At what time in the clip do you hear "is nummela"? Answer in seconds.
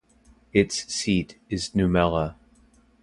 1.51-2.33